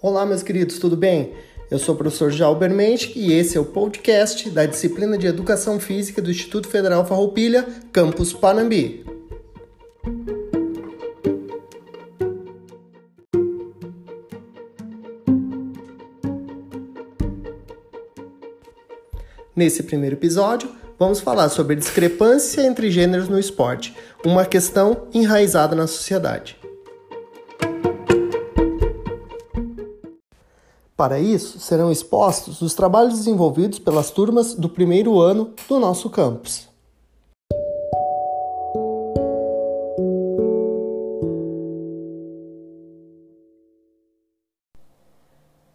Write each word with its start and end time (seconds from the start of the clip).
Olá, 0.00 0.24
meus 0.24 0.44
queridos, 0.44 0.78
tudo 0.78 0.96
bem? 0.96 1.32
Eu 1.68 1.76
sou 1.76 1.92
o 1.92 1.98
professor 1.98 2.30
Jalber 2.30 2.70
Mensch 2.70 3.16
e 3.16 3.32
esse 3.32 3.58
é 3.58 3.60
o 3.60 3.64
podcast 3.64 4.48
da 4.48 4.64
disciplina 4.64 5.18
de 5.18 5.26
Educação 5.26 5.80
Física 5.80 6.22
do 6.22 6.30
Instituto 6.30 6.68
Federal 6.68 7.04
Farroupilha, 7.04 7.66
campus 7.90 8.32
Panambi. 8.32 9.04
Nesse 19.56 19.82
primeiro 19.82 20.14
episódio, 20.14 20.70
vamos 20.96 21.18
falar 21.18 21.48
sobre 21.48 21.74
discrepância 21.74 22.62
entre 22.64 22.88
gêneros 22.92 23.28
no 23.28 23.36
esporte, 23.36 23.96
uma 24.24 24.46
questão 24.46 25.08
enraizada 25.12 25.74
na 25.74 25.88
sociedade. 25.88 26.57
Para 30.98 31.20
isso, 31.20 31.60
serão 31.60 31.92
expostos 31.92 32.60
os 32.60 32.74
trabalhos 32.74 33.14
desenvolvidos 33.14 33.78
pelas 33.78 34.10
turmas 34.10 34.52
do 34.52 34.68
primeiro 34.68 35.20
ano 35.20 35.54
do 35.68 35.78
nosso 35.78 36.10
campus. 36.10 36.66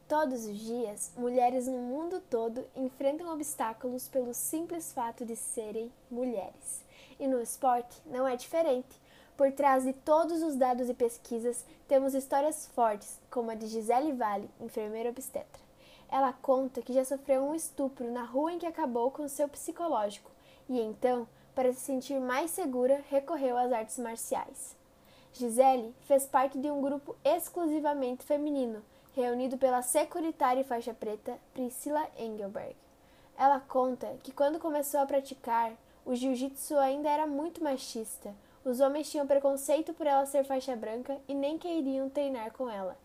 Todos 0.09 0.45
os 0.45 0.59
dias, 0.59 1.13
mulheres 1.15 1.67
no 1.67 1.77
mundo 1.77 2.21
todo 2.29 2.65
enfrentam 2.75 3.33
obstáculos 3.33 4.09
pelo 4.09 4.33
simples 4.33 4.91
fato 4.91 5.25
de 5.25 5.37
serem 5.37 5.89
mulheres. 6.11 6.83
E 7.17 7.27
no 7.27 7.41
esporte 7.41 7.95
não 8.05 8.27
é 8.27 8.35
diferente. 8.35 9.01
Por 9.35 9.51
trás 9.51 9.83
de 9.83 9.93
todos 9.93 10.43
os 10.43 10.55
dados 10.55 10.89
e 10.89 10.93
pesquisas, 10.93 11.65
temos 11.87 12.13
histórias 12.13 12.67
fortes, 12.67 13.19
como 13.31 13.49
a 13.49 13.55
de 13.55 13.65
Gisele 13.65 14.11
Vale, 14.11 14.49
enfermeira 14.59 15.09
obstetra. 15.09 15.61
Ela 16.07 16.31
conta 16.33 16.83
que 16.83 16.93
já 16.93 17.03
sofreu 17.03 17.41
um 17.41 17.55
estupro 17.55 18.11
na 18.11 18.23
rua 18.23 18.53
em 18.53 18.59
que 18.59 18.67
acabou 18.67 19.09
com 19.09 19.27
seu 19.27 19.49
psicológico 19.49 20.29
e 20.69 20.79
então, 20.79 21.27
para 21.55 21.73
se 21.73 21.81
sentir 21.81 22.19
mais 22.19 22.51
segura, 22.51 23.03
recorreu 23.09 23.57
às 23.57 23.71
artes 23.71 23.97
marciais. 23.97 24.75
Gisele 25.33 25.95
fez 26.01 26.27
parte 26.27 26.59
de 26.59 26.69
um 26.69 26.79
grupo 26.79 27.15
exclusivamente 27.23 28.23
feminino, 28.23 28.83
reunido 29.15 29.57
pela 29.57 29.81
securitária 29.81 30.63
faixa 30.63 30.93
preta 30.93 31.39
Priscila 31.53 32.07
Engelberg. 32.19 32.75
Ela 33.35 33.59
conta 33.59 34.15
que 34.21 34.31
quando 34.31 34.59
começou 34.59 34.99
a 34.99 35.05
praticar, 35.07 35.73
o 36.05 36.13
jiu-jitsu 36.13 36.77
ainda 36.77 37.09
era 37.09 37.25
muito 37.25 37.63
machista, 37.63 38.33
os 38.65 38.79
homens 38.79 39.09
tinham 39.09 39.27
preconceito 39.27 39.93
por 39.93 40.07
ela 40.07 40.25
ser 40.25 40.43
faixa 40.43 40.75
branca 40.75 41.17
e 41.27 41.33
nem 41.33 41.57
queriam 41.57 42.09
treinar 42.09 42.51
com 42.53 42.69
ela. 42.69 42.97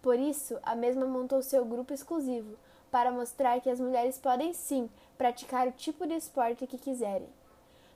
Por 0.00 0.18
isso, 0.18 0.58
a 0.62 0.74
mesma 0.74 1.06
montou 1.06 1.42
seu 1.42 1.64
grupo 1.64 1.92
exclusivo, 1.92 2.56
para 2.90 3.10
mostrar 3.10 3.60
que 3.60 3.70
as 3.70 3.80
mulheres 3.80 4.18
podem 4.18 4.52
sim 4.52 4.90
praticar 5.16 5.66
o 5.68 5.72
tipo 5.72 6.06
de 6.06 6.14
esporte 6.14 6.66
que 6.66 6.76
quiserem. 6.76 7.28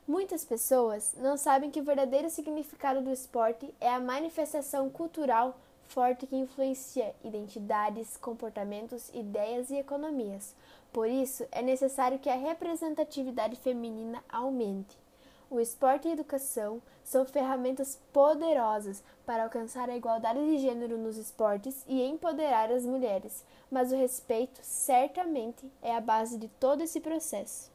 Muitas 0.07 0.45
pessoas 0.45 1.15
não 1.19 1.37
sabem 1.37 1.71
que 1.71 1.81
o 1.81 1.85
verdadeiro 1.85 2.31
significado 2.31 3.03
do 3.03 3.11
esporte 3.11 3.75
é 3.81 3.89
a 3.89 3.99
manifestação 3.99 4.89
cultural 4.89 5.57
forte 5.89 6.27
que 6.27 6.37
influencia 6.37 7.15
identidades, 7.25 8.17
comportamentos, 8.17 9.09
ideias 9.13 9.71
e 9.71 9.77
economias. 9.77 10.55
Por 10.93 11.09
isso, 11.09 11.47
é 11.51 11.63
necessário 11.63 12.19
que 12.19 12.31
a 12.31 12.37
representatividade 12.37 13.57
feminina 13.57 14.23
aumente. 14.29 14.97
O 15.49 15.61
esporte 15.61 16.09
e 16.09 16.11
a 16.11 16.15
educação 16.15 16.83
são 17.05 17.25
ferramentas 17.25 18.01
poderosas 18.13 19.03
para 19.25 19.45
alcançar 19.45 19.89
a 19.89 19.97
igualdade 19.97 20.41
de 20.41 20.59
gênero 20.59 20.99
nos 20.99 21.17
esportes 21.17 21.85
e 21.87 22.03
empoderar 22.03 22.71
as 22.73 22.85
mulheres, 22.85 23.45
mas 23.71 23.93
o 23.93 23.97
respeito 23.97 24.59
certamente 24.63 25.71
é 25.81 25.95
a 25.95 26.01
base 26.01 26.37
de 26.37 26.49
todo 26.49 26.83
esse 26.83 27.01
processo. 27.01 27.71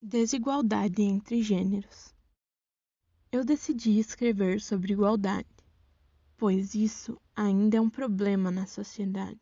Desigualdade 0.00 1.02
entre 1.02 1.42
gêneros. 1.42 2.14
Eu 3.32 3.44
decidi 3.44 3.98
escrever 3.98 4.60
sobre 4.60 4.92
igualdade 4.92 5.53
pois 6.36 6.74
isso 6.74 7.20
ainda 7.34 7.76
é 7.76 7.80
um 7.80 7.90
problema 7.90 8.50
na 8.50 8.66
sociedade. 8.66 9.40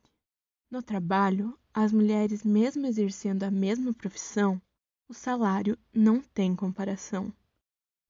No 0.71 0.83
trabalho, 0.83 1.59
as 1.73 1.93
mulheres, 1.93 2.45
mesmo 2.45 2.87
exercendo 2.87 3.45
a 3.45 3.51
mesma 3.51 3.93
profissão, 3.93 4.61
o 5.09 5.15
salário 5.15 5.79
não 5.93 6.21
tem 6.21 6.57
comparação. 6.57 7.33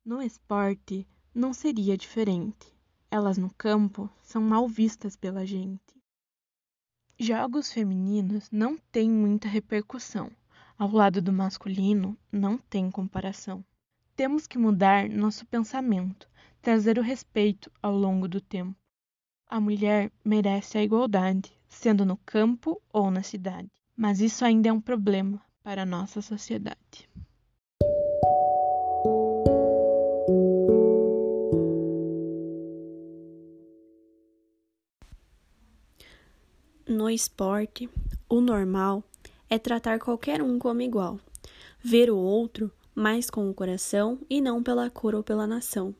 No 0.04 0.22
esporte, 0.22 1.06
não 1.34 1.53
seria 1.53 1.97
diferente. 1.97 2.72
Elas 3.10 3.38
no 3.38 3.53
campo 3.54 4.10
são 4.22 4.42
mal 4.42 4.69
vistas 4.69 5.16
pela 5.16 5.47
gente. 5.47 6.00
Jogos 7.19 7.72
femininos 7.72 8.50
não 8.50 8.76
têm 8.76 9.10
muita 9.10 9.48
repercussão. 9.48 10.31
Ao 10.78 10.91
lado 10.91 11.22
do 11.22 11.32
masculino, 11.32 12.19
não 12.31 12.59
tem 12.59 12.91
comparação. 12.91 13.65
Temos 14.16 14.47
que 14.47 14.59
mudar 14.59 15.09
nosso 15.09 15.47
pensamento 15.47 16.28
trazer 16.62 16.97
o 16.97 17.03
respeito 17.03 17.71
ao 17.83 17.93
longo 17.93 18.28
do 18.28 18.41
tempo. 18.41 18.77
A 19.49 19.61
mulher 19.61 20.11
merece 20.25 20.78
a 20.78 20.83
igualdade, 20.83 21.53
sendo 21.69 22.06
no 22.06 22.17
campo 22.19 22.81
ou 22.93 23.11
na 23.11 23.23
cidade, 23.23 23.69
mas 23.97 24.21
isso 24.21 24.45
ainda 24.45 24.69
é 24.69 24.72
um 24.72 24.81
problema 24.81 25.43
para 25.62 25.83
a 25.83 25.87
nossa 25.87 26.22
sociedade. 26.22 27.11
No 36.87 37.11
esporte, 37.11 37.91
o 38.28 38.41
normal 38.41 39.03
é 39.51 39.59
tratar 39.59 39.99
qualquer 39.99 40.41
um 40.41 40.59
como 40.59 40.81
igual, 40.81 41.19
ver 41.81 42.11
o 42.11 42.17
outro 42.17 42.71
mais 42.95 43.28
com 43.28 43.51
o 43.51 43.55
coração 43.55 44.19
e 44.31 44.41
não 44.41 44.62
pela 44.62 44.89
cor 44.89 45.15
ou 45.15 45.22
pela 45.22 45.47
nação. 45.47 45.95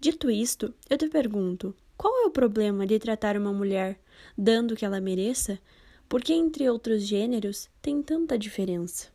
Dito 0.00 0.30
isto, 0.30 0.72
eu 0.88 0.96
te 0.96 1.08
pergunto: 1.08 1.74
qual 1.96 2.22
é 2.22 2.26
o 2.26 2.30
problema 2.30 2.86
de 2.86 3.00
tratar 3.00 3.36
uma 3.36 3.52
mulher 3.52 3.98
dando 4.36 4.72
o 4.72 4.76
que 4.76 4.84
ela 4.84 5.00
mereça? 5.00 5.58
Porque 6.08 6.32
entre 6.32 6.70
outros 6.70 7.02
gêneros 7.02 7.68
tem 7.82 8.00
tanta 8.00 8.38
diferença. 8.38 9.08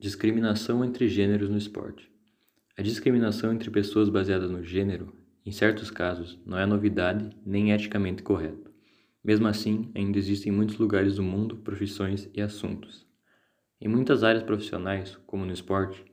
Discriminação 0.00 0.84
entre 0.84 1.08
gêneros 1.08 1.48
no 1.48 1.56
esporte. 1.56 2.10
A 2.76 2.82
discriminação 2.82 3.52
entre 3.52 3.70
pessoas 3.70 4.08
baseada 4.08 4.48
no 4.48 4.64
gênero, 4.64 5.14
em 5.44 5.52
certos 5.52 5.92
casos, 5.92 6.36
não 6.44 6.58
é 6.58 6.66
novidade 6.66 7.30
nem 7.46 7.70
eticamente 7.70 8.22
correto. 8.24 8.75
Mesmo 9.26 9.48
assim, 9.48 9.90
ainda 9.92 10.18
existem 10.18 10.52
muitos 10.52 10.78
lugares 10.78 11.16
do 11.16 11.22
mundo, 11.24 11.56
profissões 11.56 12.30
e 12.32 12.40
assuntos. 12.40 13.04
Em 13.80 13.88
muitas 13.88 14.22
áreas 14.22 14.44
profissionais, 14.44 15.18
como 15.26 15.44
no 15.44 15.52
esporte, 15.52 16.04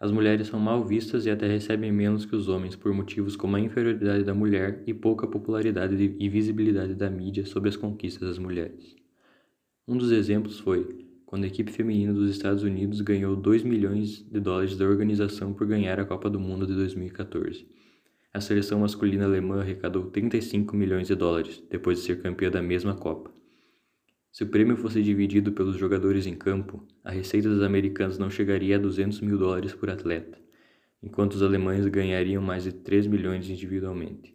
as 0.00 0.10
mulheres 0.10 0.46
são 0.46 0.58
mal 0.58 0.82
vistas 0.82 1.26
e 1.26 1.30
até 1.30 1.46
recebem 1.46 1.92
menos 1.92 2.24
que 2.24 2.34
os 2.34 2.48
homens 2.48 2.74
por 2.74 2.94
motivos 2.94 3.36
como 3.36 3.56
a 3.56 3.60
inferioridade 3.60 4.24
da 4.24 4.32
mulher 4.32 4.82
e 4.86 4.94
pouca 4.94 5.26
popularidade 5.26 6.16
e 6.18 6.28
visibilidade 6.30 6.94
da 6.94 7.10
mídia 7.10 7.44
sobre 7.44 7.68
as 7.68 7.76
conquistas 7.76 8.26
das 8.26 8.38
mulheres. 8.38 8.96
Um 9.86 9.98
dos 9.98 10.10
exemplos 10.10 10.58
foi 10.58 11.04
quando 11.26 11.44
a 11.44 11.48
equipe 11.48 11.70
feminina 11.70 12.14
dos 12.14 12.30
Estados 12.30 12.62
Unidos 12.62 13.02
ganhou 13.02 13.36
2 13.36 13.64
milhões 13.64 14.22
de 14.22 14.40
dólares 14.40 14.78
da 14.78 14.86
organização 14.86 15.52
por 15.52 15.66
ganhar 15.66 16.00
a 16.00 16.06
Copa 16.06 16.30
do 16.30 16.40
Mundo 16.40 16.66
de 16.66 16.74
2014 16.74 17.66
a 18.32 18.40
seleção 18.40 18.80
masculina 18.80 19.24
alemã 19.26 19.60
arrecadou 19.60 20.06
35 20.06 20.74
milhões 20.74 21.06
de 21.06 21.14
dólares 21.14 21.62
depois 21.68 21.98
de 21.98 22.04
ser 22.04 22.22
campeã 22.22 22.50
da 22.50 22.62
mesma 22.62 22.94
Copa. 22.94 23.30
Se 24.32 24.42
o 24.42 24.46
prêmio 24.46 24.76
fosse 24.78 25.02
dividido 25.02 25.52
pelos 25.52 25.76
jogadores 25.76 26.26
em 26.26 26.34
campo, 26.34 26.82
a 27.04 27.10
receita 27.10 27.50
dos 27.50 27.62
americanos 27.62 28.16
não 28.16 28.30
chegaria 28.30 28.76
a 28.76 28.78
200 28.78 29.20
mil 29.20 29.36
dólares 29.36 29.74
por 29.74 29.90
atleta, 29.90 30.38
enquanto 31.02 31.34
os 31.34 31.42
alemães 31.42 31.86
ganhariam 31.88 32.42
mais 32.42 32.64
de 32.64 32.72
3 32.72 33.06
milhões 33.06 33.50
individualmente. 33.50 34.32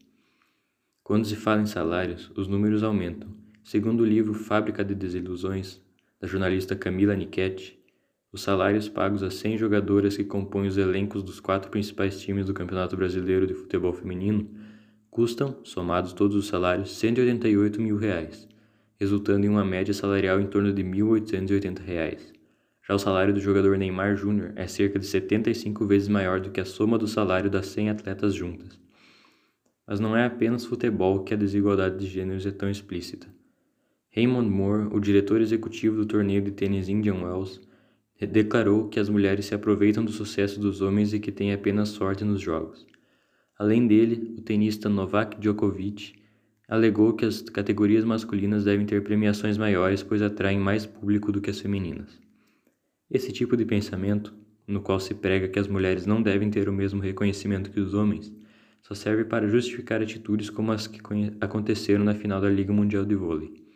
Quando 1.01 1.25
se 1.25 1.35
fala 1.35 1.63
em 1.63 1.65
salários, 1.65 2.31
os 2.35 2.47
números 2.47 2.83
aumentam. 2.83 3.33
Segundo 3.63 4.01
o 4.01 4.05
livro 4.05 4.35
Fábrica 4.35 4.85
de 4.85 4.93
Desilusões, 4.93 5.81
da 6.19 6.27
jornalista 6.27 6.75
Camila 6.75 7.15
Nichetti, 7.15 7.76
os 8.38 8.44
salários 8.44 8.88
pagos 8.88 9.24
a 9.24 9.31
100 9.31 9.57
jogadoras 9.57 10.16
que 10.16 10.24
compõem 10.24 10.68
os 10.68 10.78
elencos 10.78 11.24
dos 11.24 11.39
quatro 11.39 11.72
principais 11.72 12.22
times 12.22 12.45
do 12.45 12.54
Campeonato 12.54 12.95
Brasileiro 12.95 13.48
de 13.48 13.56
Futebol 13.56 13.92
Feminino 13.92 14.48
custam, 15.10 15.57
somados 15.63 16.13
todos 16.13 16.36
os 16.36 16.45
salários, 16.45 16.92
188 16.98 17.81
mil 17.81 17.98
reais, 17.98 18.48
resultando 19.00 19.48
em 19.48 19.50
uma 19.50 19.66
média 19.66 19.92
salarial 19.92 20.39
em 20.39 20.45
torno 20.45 20.72
de 20.72 20.84
1.880 20.84 21.80
reais. 21.80 22.31
Já 22.88 22.94
o 22.94 23.00
salário 23.00 23.34
do 23.34 23.39
jogador 23.39 23.75
Neymar 23.75 24.16
Júnior 24.16 24.54
é 24.56 24.68
cerca 24.68 25.00
de 25.00 25.07
75 25.07 25.88
vezes 25.88 26.07
maior 26.07 26.39
do 26.39 26.51
que 26.51 26.62
a 26.62 26.66
soma 26.66 27.00
do 27.00 27.07
salário 27.07 27.50
das 27.50 27.66
100 27.66 27.89
atletas 27.89 28.36
juntas. 28.36 28.80
Mas 29.88 30.00
não 30.00 30.16
é 30.16 30.28
apenas 30.28 30.63
futebol 30.63 31.24
que 31.24 31.34
a 31.34 31.38
desigualdade 31.38 31.98
de 31.98 32.06
gêneros 32.06 32.45
é 32.45 32.51
tão 32.51 32.69
explícita. 32.69 33.28
Raymond 34.16 34.48
Moore, 34.48 34.89
o 34.92 35.00
diretor 35.00 35.42
executivo 35.42 35.95
do 35.95 36.06
torneio 36.06 36.44
de 36.44 36.51
tênis 36.51 36.88
Indian 36.88 37.24
Wells, 37.24 37.66
declarou 38.25 38.87
que 38.87 38.99
as 38.99 39.09
mulheres 39.09 39.45
se 39.45 39.53
aproveitam 39.53 40.03
do 40.03 40.11
sucesso 40.11 40.59
dos 40.59 40.81
homens 40.81 41.13
e 41.13 41.19
que 41.19 41.31
têm 41.31 41.53
apenas 41.53 41.89
sorte 41.89 42.23
nos 42.23 42.41
jogos. 42.41 42.87
Além 43.59 43.85
dele, 43.85 44.35
o 44.37 44.41
tenista 44.41 44.89
Novak 44.89 45.39
Djokovic 45.39 46.13
alegou 46.67 47.13
que 47.13 47.25
as 47.25 47.41
categorias 47.41 48.03
masculinas 48.03 48.63
devem 48.63 48.85
ter 48.85 49.03
premiações 49.03 49.57
maiores, 49.57 50.03
pois 50.03 50.21
atraem 50.21 50.59
mais 50.59 50.85
público 50.85 51.31
do 51.31 51.39
que 51.39 51.49
as 51.49 51.59
femininas. 51.59 52.19
Esse 53.09 53.31
tipo 53.31 53.55
de 53.55 53.65
pensamento, 53.65 54.33
no 54.67 54.81
qual 54.81 54.99
se 54.99 55.13
prega 55.13 55.47
que 55.47 55.59
as 55.59 55.67
mulheres 55.67 56.05
não 56.05 56.21
devem 56.21 56.49
ter 56.49 56.67
o 56.67 56.73
mesmo 56.73 57.01
reconhecimento 57.01 57.71
que 57.71 57.79
os 57.79 57.93
homens, 57.93 58.33
só 58.81 58.93
serve 58.93 59.25
para 59.25 59.47
justificar 59.47 60.01
atitudes 60.01 60.49
como 60.49 60.71
as 60.71 60.87
que 60.87 60.99
aconteceram 61.39 62.03
na 62.03 62.13
final 62.13 62.41
da 62.41 62.49
Liga 62.49 62.73
Mundial 62.73 63.05
de 63.05 63.15
Vôlei. 63.15 63.66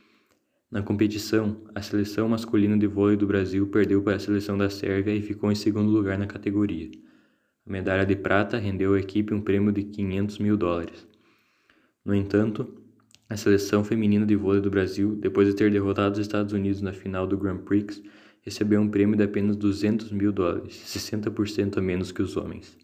Na 0.71 0.81
competição, 0.81 1.57
a 1.75 1.81
seleção 1.81 2.29
masculina 2.29 2.77
de 2.77 2.87
vôlei 2.87 3.17
do 3.17 3.27
Brasil 3.27 3.67
perdeu 3.67 4.01
para 4.01 4.15
a 4.15 4.19
seleção 4.19 4.57
da 4.57 4.69
Sérvia 4.69 5.13
e 5.13 5.21
ficou 5.21 5.51
em 5.51 5.55
segundo 5.55 5.91
lugar 5.91 6.17
na 6.17 6.25
categoria. 6.25 6.89
A 7.67 7.69
medalha 7.69 8.05
de 8.05 8.15
prata 8.15 8.57
rendeu 8.57 8.93
à 8.93 8.99
equipe 8.99 9.33
um 9.33 9.41
prêmio 9.41 9.73
de 9.73 9.83
500 9.83 10.39
mil 10.39 10.55
dólares. 10.55 11.05
No 12.05 12.15
entanto, 12.15 12.73
a 13.27 13.35
seleção 13.35 13.83
feminina 13.83 14.25
de 14.25 14.33
vôlei 14.37 14.61
do 14.61 14.69
Brasil, 14.69 15.13
depois 15.17 15.45
de 15.45 15.53
ter 15.53 15.69
derrotado 15.69 16.13
os 16.13 16.19
Estados 16.19 16.53
Unidos 16.53 16.81
na 16.81 16.93
final 16.93 17.27
do 17.27 17.37
Grand 17.37 17.57
Prix, 17.57 18.01
recebeu 18.41 18.79
um 18.79 18.87
prêmio 18.87 19.17
de 19.17 19.23
apenas 19.23 19.57
200 19.57 20.09
mil 20.13 20.31
dólares, 20.31 20.81
60% 20.85 21.79
a 21.79 21.81
menos 21.81 22.13
que 22.13 22.21
os 22.21 22.37
homens. 22.37 22.77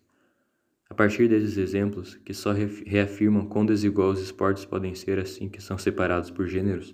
A 0.90 0.94
partir 0.94 1.30
desses 1.30 1.58
exemplos, 1.58 2.16
que 2.16 2.34
só 2.34 2.52
reafirmam 2.52 3.46
quão 3.46 3.66
desigual 3.66 4.10
os 4.10 4.22
esportes 4.22 4.66
podem 4.66 4.94
ser 4.94 5.20
assim 5.20 5.48
que 5.48 5.64
são 5.64 5.78
separados 5.78 6.30
por 6.30 6.48
gêneros, 6.48 6.94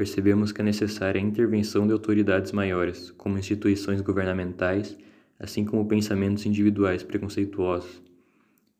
percebemos 0.00 0.50
que 0.50 0.62
é 0.62 0.64
necessária 0.64 1.20
a 1.20 1.22
intervenção 1.22 1.86
de 1.86 1.92
autoridades 1.92 2.52
maiores, 2.52 3.10
como 3.10 3.36
instituições 3.36 4.00
governamentais, 4.00 4.96
assim 5.38 5.62
como 5.62 5.86
pensamentos 5.86 6.46
individuais 6.46 7.02
preconceituosos, 7.02 8.00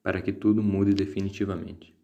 para 0.03 0.23
que 0.23 0.33
tudo 0.33 0.63
mude 0.63 0.95
definitivamente. 0.95 1.95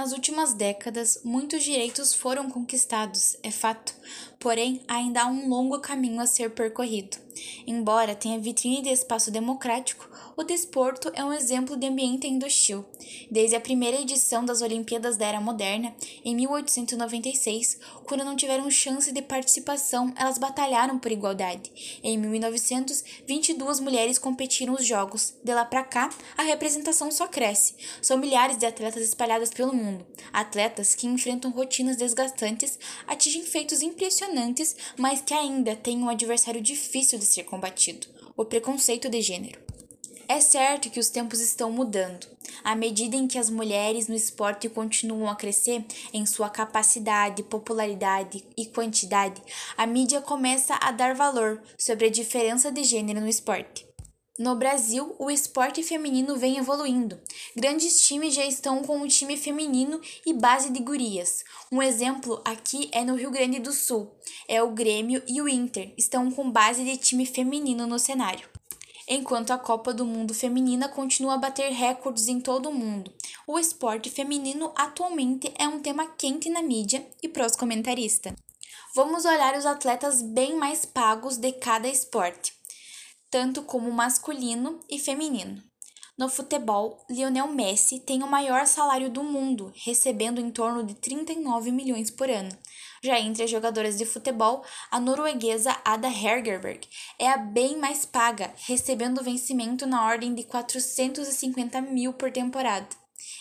Nas 0.00 0.12
últimas 0.12 0.54
décadas, 0.54 1.20
muitos 1.22 1.62
direitos 1.62 2.14
foram 2.14 2.48
conquistados, 2.48 3.36
é 3.42 3.50
fato, 3.50 3.94
porém 4.38 4.80
ainda 4.88 5.20
há 5.20 5.26
um 5.26 5.46
longo 5.46 5.78
caminho 5.78 6.22
a 6.22 6.26
ser 6.26 6.48
percorrido. 6.52 7.18
Embora 7.66 8.14
tenha 8.14 8.40
vitrine 8.40 8.80
de 8.80 8.88
espaço 8.88 9.30
democrático, 9.30 10.08
o 10.36 10.42
desporto 10.42 11.12
é 11.14 11.22
um 11.22 11.32
exemplo 11.32 11.76
de 11.76 11.86
ambiente 11.86 12.26
indostil. 12.26 12.84
Desde 13.30 13.56
a 13.56 13.60
primeira 13.60 14.00
edição 14.00 14.42
das 14.42 14.62
Olimpíadas 14.62 15.16
da 15.18 15.26
Era 15.26 15.40
Moderna, 15.40 15.94
em 16.24 16.34
1896, 16.34 17.78
quando 18.04 18.24
não 18.24 18.36
tiveram 18.36 18.70
chance 18.70 19.12
de 19.12 19.20
participação, 19.20 20.14
elas 20.16 20.38
batalharam 20.38 20.98
por 20.98 21.12
igualdade. 21.12 21.70
Em 22.02 22.16
1900, 22.16 23.04
22 23.26 23.80
mulheres 23.80 24.18
competiram 24.18 24.72
nos 24.72 24.86
Jogos. 24.86 25.34
De 25.44 25.52
lá 25.52 25.64
para 25.64 25.84
cá, 25.84 26.08
a 26.38 26.42
representação 26.42 27.10
só 27.10 27.26
cresce. 27.26 27.74
São 28.00 28.16
milhares 28.16 28.56
de 28.56 28.64
atletas 28.64 29.02
espalhadas 29.02 29.50
pelo 29.50 29.74
mundo. 29.74 29.89
Atletas 30.32 30.94
que 30.94 31.06
enfrentam 31.06 31.50
rotinas 31.50 31.96
desgastantes, 31.96 32.78
atingem 33.06 33.42
feitos 33.44 33.82
impressionantes, 33.82 34.76
mas 34.96 35.20
que 35.20 35.34
ainda 35.34 35.74
têm 35.76 35.98
um 36.02 36.08
adversário 36.08 36.60
difícil 36.60 37.18
de 37.18 37.24
ser 37.24 37.44
combatido: 37.44 38.06
o 38.36 38.44
preconceito 38.44 39.08
de 39.08 39.20
gênero. 39.20 39.60
É 40.28 40.40
certo 40.40 40.90
que 40.90 41.00
os 41.00 41.08
tempos 41.08 41.40
estão 41.40 41.72
mudando. 41.72 42.28
À 42.62 42.76
medida 42.76 43.16
em 43.16 43.26
que 43.26 43.36
as 43.36 43.50
mulheres 43.50 44.06
no 44.06 44.14
esporte 44.14 44.68
continuam 44.68 45.28
a 45.28 45.34
crescer 45.34 45.84
em 46.12 46.24
sua 46.24 46.48
capacidade, 46.48 47.42
popularidade 47.42 48.44
e 48.56 48.66
quantidade, 48.66 49.42
a 49.76 49.86
mídia 49.86 50.20
começa 50.20 50.74
a 50.80 50.92
dar 50.92 51.16
valor 51.16 51.60
sobre 51.76 52.06
a 52.06 52.10
diferença 52.10 52.70
de 52.70 52.84
gênero 52.84 53.20
no 53.20 53.28
esporte. 53.28 53.90
No 54.38 54.54
Brasil, 54.54 55.14
o 55.18 55.30
esporte 55.30 55.82
feminino 55.82 56.36
vem 56.36 56.56
evoluindo. 56.56 57.20
Grandes 57.56 58.06
times 58.06 58.34
já 58.34 58.44
estão 58.44 58.82
com 58.82 59.00
o 59.00 59.08
time 59.08 59.36
feminino 59.36 60.00
e 60.24 60.32
base 60.32 60.70
de 60.70 60.80
gurias. 60.80 61.44
Um 61.70 61.82
exemplo 61.82 62.40
aqui 62.44 62.88
é 62.92 63.04
no 63.04 63.16
Rio 63.16 63.30
Grande 63.30 63.58
do 63.58 63.72
Sul. 63.72 64.10
É 64.48 64.62
o 64.62 64.70
Grêmio 64.70 65.22
e 65.26 65.40
o 65.42 65.48
Inter 65.48 65.92
estão 65.98 66.30
com 66.30 66.50
base 66.50 66.84
de 66.84 66.96
time 66.96 67.26
feminino 67.26 67.86
no 67.86 67.98
cenário 67.98 68.48
enquanto 69.10 69.50
a 69.50 69.58
Copa 69.58 69.92
do 69.92 70.06
Mundo 70.06 70.32
Feminina 70.32 70.88
continua 70.88 71.34
a 71.34 71.38
bater 71.38 71.72
recordes 71.72 72.28
em 72.28 72.40
todo 72.40 72.68
o 72.68 72.72
mundo. 72.72 73.12
O 73.44 73.58
esporte 73.58 74.08
feminino 74.08 74.72
atualmente 74.76 75.52
é 75.58 75.66
um 75.66 75.80
tema 75.80 76.06
quente 76.06 76.48
na 76.48 76.62
mídia 76.62 77.04
e 77.20 77.28
pros 77.28 77.56
comentaristas. 77.56 78.32
Vamos 78.94 79.24
olhar 79.24 79.58
os 79.58 79.66
atletas 79.66 80.22
bem 80.22 80.54
mais 80.54 80.84
pagos 80.84 81.36
de 81.36 81.50
cada 81.52 81.88
esporte, 81.88 82.54
tanto 83.28 83.62
como 83.64 83.90
masculino 83.90 84.78
e 84.88 84.96
feminino. 84.96 85.60
No 86.20 86.28
futebol, 86.28 87.02
Lionel 87.08 87.46
Messi 87.46 87.98
tem 87.98 88.22
o 88.22 88.26
maior 88.26 88.66
salário 88.66 89.08
do 89.08 89.22
mundo, 89.24 89.72
recebendo 89.74 90.38
em 90.38 90.50
torno 90.50 90.84
de 90.84 90.92
39 90.92 91.72
milhões 91.72 92.10
por 92.10 92.28
ano. 92.28 92.50
Já 93.02 93.18
entre 93.18 93.44
as 93.44 93.50
jogadoras 93.50 93.96
de 93.96 94.04
futebol, 94.04 94.62
a 94.90 95.00
norueguesa 95.00 95.74
Ada 95.82 96.08
Hegerberg 96.08 96.86
é 97.18 97.26
a 97.26 97.38
bem 97.38 97.78
mais 97.78 98.04
paga, 98.04 98.52
recebendo 98.66 99.24
vencimento 99.24 99.86
na 99.86 100.04
ordem 100.04 100.34
de 100.34 100.42
450 100.42 101.80
mil 101.80 102.12
por 102.12 102.30
temporada. 102.30 102.86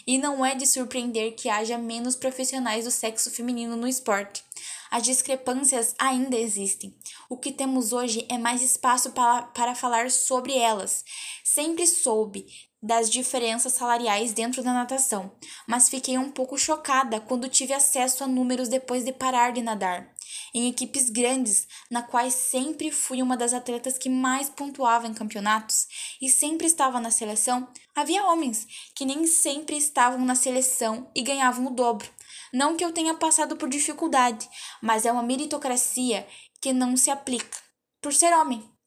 E 0.08 0.18
não 0.18 0.46
é 0.46 0.56
de 0.56 0.66
surpreender 0.66 1.36
que 1.36 1.50
haja 1.50 1.78
menos 1.78 2.16
profissionais 2.16 2.86
do 2.86 2.92
sexo 2.92 3.30
feminino 3.30 3.76
no 3.76 3.90
esporte. 3.90 4.42
As 4.90 5.04
discrepâncias 5.04 5.94
ainda 6.00 6.38
existem. 6.38 6.96
O 7.30 7.38
que 7.38 7.52
temos 7.52 7.92
hoje 7.92 8.26
é 8.30 8.38
mais 8.38 8.62
espaço 8.62 9.12
para, 9.12 9.44
para 9.44 9.76
falar 9.76 10.10
sobre 10.10 10.58
elas. 10.58 11.04
Sempre 11.44 11.86
soube 11.86 12.48
das 12.82 13.10
diferenças 13.10 13.74
salariais 13.74 14.32
dentro 14.32 14.64
da 14.64 14.74
natação, 14.74 15.32
mas 15.68 15.90
fiquei 15.90 16.18
um 16.18 16.32
pouco 16.32 16.58
chocada 16.58 17.20
quando 17.20 17.50
tive 17.50 17.74
acesso 17.74 18.24
a 18.24 18.28
números 18.28 18.70
depois 18.70 19.04
de 19.04 19.12
parar 19.12 19.52
de 19.52 19.62
nadar. 19.62 20.14
Em 20.54 20.70
equipes 20.70 21.10
grandes, 21.10 21.68
na 21.92 22.02
quais 22.02 22.34
sempre 22.34 22.92
fui 22.92 23.22
uma 23.22 23.36
das 23.36 23.54
atletas 23.54 23.98
que 23.98 24.10
mais 24.10 24.50
pontuava 24.50 25.08
em 25.08 25.14
campeonatos 25.14 25.88
e 26.22 26.30
sempre 26.30 26.66
estava 26.66 27.00
na 27.00 27.12
seleção, 27.12 27.68
havia 27.96 28.26
homens 28.26 28.66
que 28.96 29.06
nem 29.06 29.28
sempre 29.28 29.78
estavam 29.78 30.26
na 30.26 30.36
seleção 30.36 31.12
e 31.16 31.22
ganhavam 31.22 31.68
o 31.68 31.72
dobro. 31.72 32.10
Não 32.54 32.76
que 32.76 32.84
eu 32.84 32.92
tenha 32.92 33.14
passado 33.14 33.58
por 33.58 33.70
dificuldade, 33.70 34.50
mas 34.82 35.06
é 35.06 35.12
uma 35.12 35.22
meritocracia 35.22 36.26
que 36.62 36.74
não 36.74 36.98
se 36.98 37.12
aplica 37.12 37.58
por 38.02 38.14
ser 38.14 38.34
homem. 38.34 38.79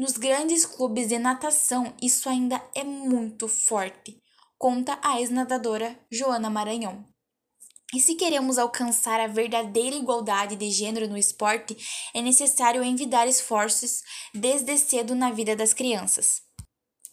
Nos 0.00 0.12
grandes 0.12 0.64
clubes 0.64 1.08
de 1.08 1.18
natação, 1.18 1.92
isso 2.00 2.26
ainda 2.26 2.58
é 2.74 2.82
muito 2.82 3.46
forte, 3.46 4.18
conta 4.56 4.98
a 5.02 5.20
ex-nadadora 5.20 5.94
Joana 6.10 6.48
Maranhão. 6.48 7.04
E 7.94 8.00
se 8.00 8.14
queremos 8.14 8.58
alcançar 8.58 9.20
a 9.20 9.26
verdadeira 9.26 9.94
igualdade 9.94 10.56
de 10.56 10.70
gênero 10.70 11.06
no 11.06 11.18
esporte, 11.18 11.76
é 12.14 12.22
necessário 12.22 12.82
envidar 12.82 13.28
esforços 13.28 14.00
desde 14.34 14.74
cedo 14.78 15.14
na 15.14 15.32
vida 15.32 15.54
das 15.54 15.74
crianças. 15.74 16.40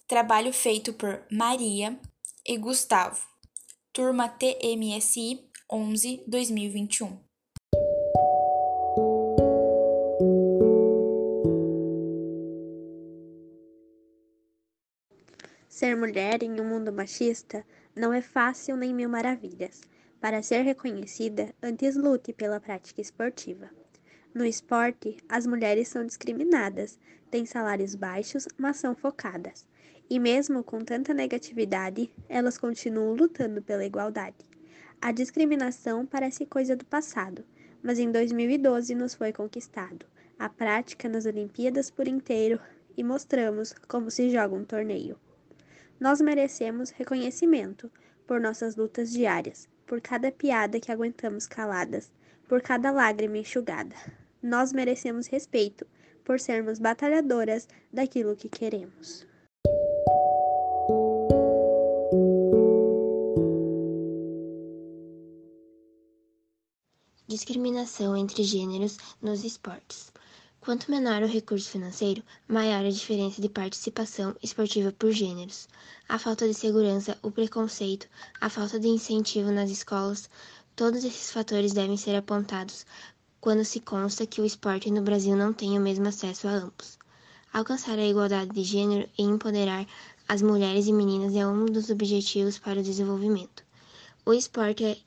Trabalho 0.08 0.53
feito 0.53 0.94
por 0.94 1.25
Maria 1.29 2.00
e 2.48 2.58
Gustavo, 2.58 3.22
turma 3.91 4.29
TMSI 4.29 5.46
11 5.70 6.24
Ser 15.77 15.96
mulher 15.96 16.41
em 16.41 16.60
um 16.60 16.65
mundo 16.65 16.91
machista 16.91 17.63
não 17.96 18.12
é 18.12 18.19
fácil 18.19 18.75
nem 18.75 18.91
mil 18.91 19.07
maravilhas. 19.07 19.79
Para 20.19 20.41
ser 20.41 20.63
reconhecida, 20.63 21.53
antes 21.62 21.96
lute 21.96 22.34
pela 22.34 22.60
prática 22.60 23.00
esportiva. 23.00 23.69
No 24.34 24.43
esporte, 24.43 25.17
as 25.29 25.46
mulheres 25.46 25.88
são 25.88 26.03
discriminadas, 26.03 27.00
têm 27.29 27.46
salários 27.46 27.93
baixos, 27.93 28.48
mas 28.57 28.77
são 28.77 28.96
focadas. 28.96 29.67
E 30.10 30.17
mesmo 30.17 30.63
com 30.63 30.79
tanta 30.79 31.13
negatividade, 31.13 32.12
elas 32.27 32.57
continuam 32.57 33.13
lutando 33.13 33.62
pela 33.62 33.86
igualdade. 33.86 34.48
A 35.00 35.12
discriminação 35.12 36.07
parece 36.07 36.43
coisa 36.48 36.75
do 36.75 36.86
passado, 36.86 37.46
mas 37.84 38.00
em 38.00 38.12
2012 38.12 38.96
nos 38.96 39.13
foi 39.13 39.31
conquistado. 39.31 40.07
A 40.39 40.50
prática 40.50 41.07
nas 41.07 41.27
Olimpíadas 41.27 41.91
por 41.91 42.07
inteiro 42.07 42.60
e 42.98 43.03
mostramos 43.03 43.75
como 43.88 44.10
se 44.10 44.31
joga 44.31 44.55
um 44.55 44.65
torneio. 44.65 45.19
Nós 45.99 46.21
merecemos 46.21 46.91
reconhecimento 46.91 47.91
por 48.27 48.39
nossas 48.39 48.75
lutas 48.75 49.11
diárias, 49.11 49.67
por 49.85 49.99
cada 49.99 50.31
piada 50.31 50.79
que 50.79 50.91
aguentamos 50.91 51.47
caladas, 51.47 52.11
por 52.47 52.61
cada 52.61 52.91
lágrima 52.91 53.39
enxugada. 53.39 53.95
Nós 54.41 54.71
merecemos 54.71 55.27
respeito 55.27 55.87
por 56.23 56.39
sermos 56.39 56.77
batalhadoras 56.77 57.67
daquilo 57.91 58.35
que 58.35 58.47
queremos. 58.47 59.25
Discriminação 67.27 68.15
entre 68.15 68.43
gêneros 68.43 68.97
nos 69.21 69.43
esportes. 69.43 70.11
Quanto 70.67 70.91
menor 70.91 71.24
o 71.24 71.27
recurso 71.27 71.69
financeiro, 71.69 72.21
maior 72.45 72.83
a 72.83 72.89
diferença 72.89 73.41
de 73.41 73.47
participação 73.47 74.36
esportiva 74.43 74.91
por 74.91 75.13
gêneros. 75.13 75.65
A 76.09 76.19
falta 76.19 76.45
de 76.45 76.53
segurança, 76.53 77.17
o 77.24 77.31
preconceito, 77.31 78.05
a 78.41 78.50
falta 78.50 78.77
de 78.77 78.89
incentivo 78.89 79.50
nas 79.50 79.69
escolas, 79.69 80.29
todos 80.75 81.05
esses 81.05 81.31
fatores 81.31 81.71
devem 81.71 81.95
ser 81.95 82.17
apontados 82.17 82.86
quando 83.39 83.63
se 83.63 83.79
consta 83.79 84.25
que 84.25 84.41
o 84.41 84.45
esporte 84.45 84.91
no 84.91 85.01
Brasil 85.01 85.38
não 85.38 85.53
tem 85.53 85.77
o 85.77 85.81
mesmo 85.81 86.09
acesso 86.09 86.50
a 86.50 86.51
ambos. 86.51 87.00
Alcançar 87.53 87.97
a 87.97 88.05
igualdade 88.05 88.51
de 88.51 88.63
gênero 88.65 89.09
e 89.17 89.24
empoderar 89.24 89.88
as 90.27 90.41
mulheres 90.41 90.86
e 90.86 90.91
meninas 90.91 91.33
é 91.33 91.47
um 91.47 91.63
dos 91.63 91.89
objetivos 91.89 92.59
para 92.59 92.81
o 92.81 92.83
desenvolvimento. 92.83 93.63
O 94.25 94.33
esporte 94.33 94.83
é 94.83 94.97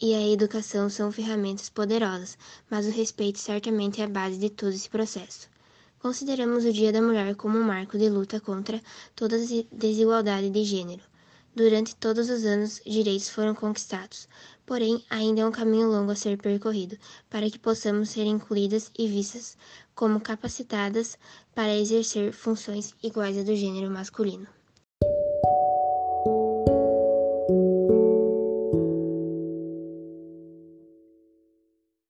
e 0.00 0.14
a 0.14 0.26
educação 0.26 0.88
são 0.88 1.12
ferramentas 1.12 1.68
poderosas, 1.68 2.38
mas 2.70 2.86
o 2.86 2.90
respeito 2.90 3.38
certamente 3.38 4.00
é 4.00 4.04
a 4.04 4.08
base 4.08 4.38
de 4.38 4.48
todo 4.48 4.72
esse 4.72 4.88
processo. 4.88 5.48
Consideramos 5.98 6.64
o 6.64 6.72
Dia 6.72 6.90
da 6.90 7.02
Mulher 7.02 7.34
como 7.34 7.58
um 7.58 7.62
marco 7.62 7.98
de 7.98 8.08
luta 8.08 8.40
contra 8.40 8.82
toda 9.14 9.36
desigualdade 9.70 10.48
de 10.48 10.64
gênero. 10.64 11.02
Durante 11.54 11.94
todos 11.96 12.30
os 12.30 12.46
anos, 12.46 12.80
direitos 12.86 13.28
foram 13.28 13.54
conquistados, 13.54 14.26
porém, 14.64 15.04
ainda 15.10 15.42
é 15.42 15.46
um 15.46 15.52
caminho 15.52 15.90
longo 15.90 16.12
a 16.12 16.16
ser 16.16 16.38
percorrido 16.38 16.96
para 17.28 17.50
que 17.50 17.58
possamos 17.58 18.08
ser 18.08 18.24
incluídas 18.24 18.90
e 18.98 19.06
vistas 19.06 19.58
como 19.94 20.20
capacitadas 20.20 21.18
para 21.54 21.76
exercer 21.76 22.32
funções 22.32 22.94
iguais 23.02 23.36
à 23.36 23.42
do 23.42 23.54
gênero 23.54 23.90
masculino. 23.90 24.46